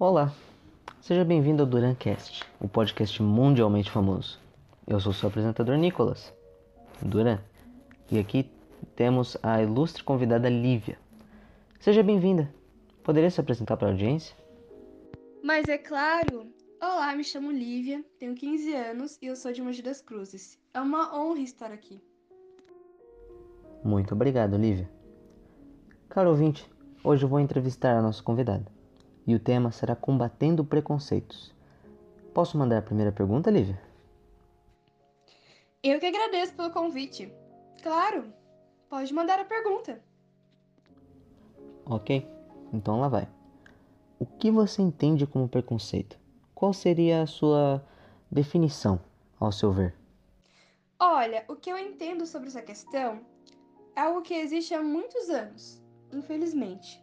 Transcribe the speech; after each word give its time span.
Olá, 0.00 0.32
seja 1.02 1.26
bem-vindo 1.26 1.62
ao 1.62 1.68
Durancast, 1.68 2.42
o 2.58 2.66
podcast 2.66 3.22
mundialmente 3.22 3.90
famoso. 3.90 4.40
Eu 4.86 4.98
sou 4.98 5.12
seu 5.12 5.28
apresentador 5.28 5.76
Nicolas 5.76 6.32
Duran 7.02 7.38
e 8.10 8.18
aqui 8.18 8.50
temos 8.96 9.36
a 9.42 9.62
ilustre 9.62 10.02
convidada 10.02 10.48
Lívia. 10.48 10.98
Seja 11.78 12.02
bem-vinda. 12.02 12.50
Poderia 13.04 13.30
se 13.30 13.42
apresentar 13.42 13.76
para 13.76 13.88
a 13.88 13.90
audiência? 13.90 14.34
Mas 15.44 15.68
é 15.68 15.76
claro! 15.76 16.50
Olá, 16.80 17.14
me 17.14 17.22
chamo 17.22 17.52
Lívia, 17.52 18.02
tenho 18.18 18.34
15 18.34 18.72
anos 18.72 19.18
e 19.20 19.26
eu 19.26 19.36
sou 19.36 19.52
de 19.52 19.60
Mogi 19.60 19.82
das 19.82 20.00
Cruzes. 20.00 20.58
É 20.72 20.80
uma 20.80 21.14
honra 21.14 21.40
estar 21.40 21.70
aqui. 21.70 22.00
Muito 23.84 24.14
obrigado, 24.14 24.56
Lívia. 24.56 24.90
Caro 26.08 26.30
ouvinte, 26.30 26.66
hoje 27.04 27.26
eu 27.26 27.28
vou 27.28 27.38
entrevistar 27.38 27.98
a 27.98 28.02
nossa 28.02 28.22
convidada 28.22 28.79
e 29.26 29.34
o 29.34 29.40
tema 29.40 29.70
será 29.70 29.94
Combatendo 29.94 30.64
Preconceitos. 30.64 31.54
Posso 32.32 32.56
mandar 32.56 32.78
a 32.78 32.82
primeira 32.82 33.12
pergunta, 33.12 33.50
Lívia? 33.50 33.80
Eu 35.82 35.98
que 35.98 36.06
agradeço 36.06 36.54
pelo 36.54 36.70
convite. 36.70 37.32
Claro, 37.82 38.32
pode 38.88 39.12
mandar 39.14 39.38
a 39.38 39.44
pergunta. 39.44 40.00
Ok, 41.86 42.26
então 42.72 43.00
lá 43.00 43.08
vai. 43.08 43.28
O 44.18 44.26
que 44.26 44.50
você 44.50 44.82
entende 44.82 45.26
como 45.26 45.48
preconceito? 45.48 46.18
Qual 46.54 46.72
seria 46.72 47.22
a 47.22 47.26
sua 47.26 47.82
definição, 48.30 49.00
ao 49.38 49.50
seu 49.50 49.72
ver? 49.72 49.94
Olha, 50.98 51.44
o 51.48 51.56
que 51.56 51.70
eu 51.70 51.78
entendo 51.78 52.26
sobre 52.26 52.48
essa 52.48 52.60
questão 52.60 53.20
é 53.96 54.02
algo 54.02 54.20
que 54.20 54.34
existe 54.34 54.74
há 54.74 54.82
muitos 54.82 55.30
anos, 55.30 55.82
infelizmente. 56.12 57.02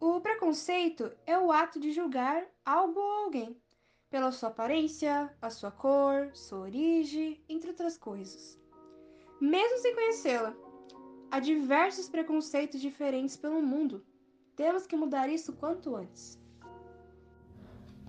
O 0.00 0.20
preconceito 0.20 1.10
é 1.26 1.38
o 1.38 1.50
ato 1.50 1.78
de 1.80 1.92
julgar 1.92 2.44
algo 2.64 2.98
ou 2.98 3.24
alguém 3.24 3.56
pela 4.10 4.30
sua 4.30 4.48
aparência, 4.48 5.32
a 5.42 5.50
sua 5.50 5.70
cor, 5.70 6.30
sua 6.34 6.60
origem, 6.60 7.42
entre 7.48 7.70
outras 7.70 7.98
coisas. 7.98 8.58
Mesmo 9.40 9.78
sem 9.78 9.94
conhecê-la, 9.94 10.54
há 11.30 11.40
diversos 11.40 12.08
preconceitos 12.08 12.80
diferentes 12.80 13.36
pelo 13.36 13.60
mundo. 13.60 14.04
Temos 14.54 14.86
que 14.86 14.96
mudar 14.96 15.28
isso 15.28 15.52
quanto 15.54 15.96
antes. 15.96 16.40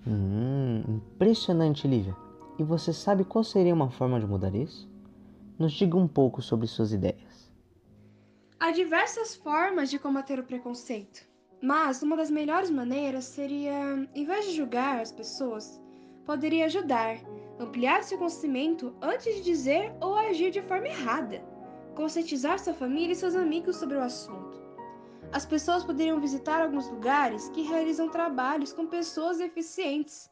Hum, 0.06 0.84
impressionante, 0.86 1.88
Lívia. 1.88 2.16
E 2.56 2.62
você 2.62 2.92
sabe 2.92 3.24
qual 3.24 3.42
seria 3.42 3.74
uma 3.74 3.90
forma 3.90 4.20
de 4.20 4.26
mudar 4.26 4.54
isso? 4.54 4.88
Nos 5.58 5.72
diga 5.72 5.96
um 5.96 6.06
pouco 6.06 6.40
sobre 6.40 6.68
suas 6.68 6.92
ideias. 6.92 7.52
Há 8.60 8.70
diversas 8.70 9.34
formas 9.34 9.90
de 9.90 9.98
combater 9.98 10.38
o 10.38 10.44
preconceito, 10.44 11.26
mas 11.62 12.02
uma 12.02 12.16
das 12.16 12.30
melhores 12.30 12.70
maneiras 12.70 13.24
seria, 13.24 14.08
em 14.14 14.24
vez 14.24 14.46
de 14.46 14.56
julgar 14.56 15.00
as 15.00 15.10
pessoas, 15.10 15.80
poderia 16.24 16.66
ajudar, 16.66 17.18
ampliar 17.58 18.02
seu 18.02 18.18
conhecimento 18.18 18.94
antes 19.00 19.36
de 19.36 19.42
dizer 19.42 19.92
ou 20.00 20.14
agir 20.14 20.50
de 20.50 20.60
forma 20.62 20.88
errada, 20.88 21.42
conscientizar 21.94 22.58
sua 22.58 22.74
família 22.74 23.12
e 23.12 23.16
seus 23.16 23.34
amigos 23.34 23.76
sobre 23.76 23.96
o 23.96 24.02
assunto. 24.02 24.60
As 25.32 25.44
pessoas 25.44 25.84
poderiam 25.84 26.20
visitar 26.20 26.62
alguns 26.62 26.88
lugares 26.88 27.48
que 27.50 27.62
realizam 27.62 28.08
trabalhos 28.08 28.72
com 28.72 28.86
pessoas 28.86 29.38
deficientes 29.38 30.30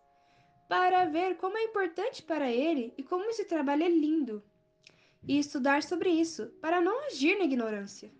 para 0.68 1.04
ver 1.06 1.36
como 1.36 1.58
é 1.58 1.64
importante 1.64 2.22
para 2.22 2.50
ele 2.50 2.92
e 2.96 3.02
como 3.02 3.28
esse 3.30 3.44
trabalho 3.44 3.82
é 3.82 3.88
lindo. 3.88 4.42
E 5.26 5.38
estudar 5.38 5.82
sobre 5.82 6.10
isso 6.10 6.46
para 6.60 6.80
não 6.80 7.06
agir 7.06 7.38
na 7.38 7.44
ignorância. 7.44 8.12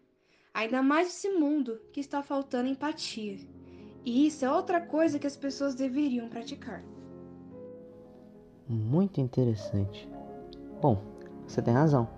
Ainda 0.55 0.81
mais 0.81 1.09
nesse 1.09 1.31
mundo 1.31 1.81
que 1.93 1.99
está 1.99 2.23
faltando 2.23 2.69
empatia. 2.69 3.39
E 4.05 4.27
isso 4.29 4.45
é 4.45 4.53
outra 4.53 4.81
coisa 4.81 5.19
que 5.19 5.27
as 5.27 5.37
pessoas 5.37 5.75
deveriam 5.75 6.29
praticar. 6.29 6.85
Muito 8.69 9.21
interessante. 9.21 10.09
Bom, 10.81 11.03
você 11.45 11.61
tem 11.61 11.75
razão. 11.75 12.09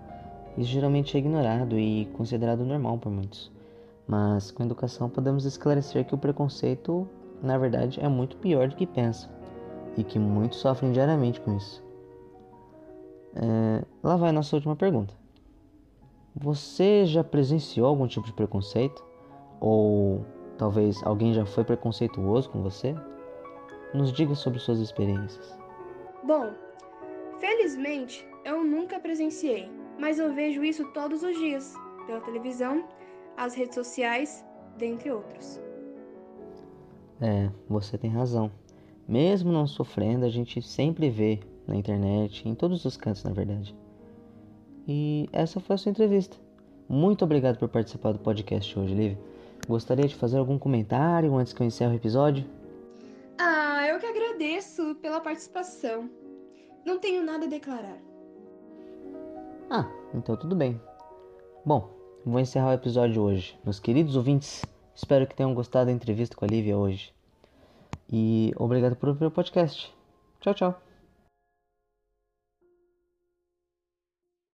Isso 0.55 0.69
geralmente 0.69 1.17
é 1.17 1.19
ignorado 1.19 1.79
e 1.79 2.05
considerado 2.13 2.63
normal 2.63 2.99
por 2.99 3.11
muitos. 3.11 3.51
Mas 4.07 4.51
com 4.51 4.63
educação 4.63 5.09
podemos 5.09 5.43
esclarecer 5.43 6.05
que 6.05 6.13
o 6.13 6.17
preconceito, 6.17 7.07
na 7.41 7.57
verdade, 7.57 7.99
é 7.99 8.07
muito 8.07 8.37
pior 8.37 8.67
do 8.69 8.75
que 8.75 8.85
pensa 8.85 9.29
e 9.97 10.03
que 10.03 10.19
muitos 10.19 10.59
sofrem 10.59 10.91
diariamente 10.91 11.41
com 11.41 11.57
isso. 11.57 11.83
É, 13.35 13.83
lá 14.03 14.15
vai 14.15 14.29
a 14.29 14.33
nossa 14.33 14.55
última 14.55 14.75
pergunta. 14.75 15.13
Você 16.39 17.03
já 17.05 17.23
presenciou 17.23 17.87
algum 17.87 18.07
tipo 18.07 18.27
de 18.27 18.33
preconceito? 18.33 19.03
Ou 19.59 20.23
talvez 20.55 21.01
alguém 21.03 21.33
já 21.33 21.45
foi 21.45 21.63
preconceituoso 21.63 22.49
com 22.51 22.61
você? 22.61 22.95
Nos 23.91 24.13
diga 24.13 24.35
sobre 24.35 24.59
suas 24.59 24.79
experiências. 24.79 25.57
Bom, 26.23 26.53
felizmente 27.39 28.23
eu 28.45 28.63
nunca 28.63 28.99
presenciei, 28.99 29.67
mas 29.99 30.19
eu 30.19 30.31
vejo 30.31 30.63
isso 30.63 30.85
todos 30.93 31.23
os 31.23 31.35
dias, 31.37 31.73
pela 32.05 32.21
televisão 32.21 32.87
as 33.35 33.55
redes 33.55 33.73
sociais, 33.73 34.45
dentre 34.77 35.11
outros. 35.11 35.59
É, 37.19 37.49
você 37.67 37.97
tem 37.97 38.11
razão. 38.11 38.51
Mesmo 39.07 39.51
não 39.51 39.65
sofrendo, 39.65 40.25
a 40.25 40.29
gente 40.29 40.61
sempre 40.61 41.09
vê 41.09 41.39
na 41.65 41.75
internet, 41.75 42.47
em 42.47 42.53
todos 42.53 42.85
os 42.85 42.95
cantos, 42.95 43.23
na 43.23 43.31
verdade. 43.31 43.75
E 44.87 45.27
essa 45.33 45.59
foi 45.59 45.75
a 45.75 45.77
sua 45.77 45.89
entrevista. 45.89 46.37
Muito 46.87 47.25
obrigado 47.25 47.57
por 47.57 47.67
participar 47.67 48.13
do 48.13 48.19
podcast 48.19 48.79
hoje, 48.79 48.93
Liv. 48.93 49.17
Gostaria 49.67 50.07
de 50.07 50.15
fazer 50.15 50.37
algum 50.37 50.57
comentário 50.57 51.35
antes 51.35 51.51
que 51.51 51.61
eu 51.61 51.67
encerre 51.67 51.93
o 51.93 51.97
episódio? 51.97 52.45
Ah, 53.37 53.85
eu 53.87 53.99
que 53.99 54.05
agradeço 54.05 54.95
pela 54.95 55.19
participação. 55.19 56.09
Não 56.85 56.99
tenho 56.99 57.23
nada 57.25 57.45
a 57.45 57.49
declarar. 57.49 57.97
Ah, 59.69 59.91
então 60.13 60.37
tudo 60.37 60.55
bem. 60.55 60.79
Bom, 61.65 61.89
vou 62.25 62.39
encerrar 62.39 62.69
o 62.69 62.73
episódio 62.75 63.21
hoje. 63.21 63.59
Meus 63.65 63.79
queridos 63.79 64.15
ouvintes, 64.15 64.63
espero 64.95 65.27
que 65.27 65.35
tenham 65.35 65.53
gostado 65.53 65.87
da 65.87 65.91
entrevista 65.91 66.37
com 66.37 66.45
a 66.45 66.47
Lívia 66.47 66.77
hoje. 66.77 67.13
E 68.09 68.53
obrigado 68.55 68.95
por 68.95 69.09
ouvir 69.09 69.25
o 69.25 69.31
podcast. 69.31 69.93
Tchau, 70.39 70.53
tchau. 70.53 70.86